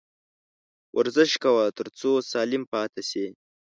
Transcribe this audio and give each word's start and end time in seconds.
ورزش 0.97 1.31
کوه، 1.43 1.65
تر 1.77 1.87
څو 1.99 2.11
سالم 2.31 2.63
پاته 2.71 3.01
سې 3.09 3.25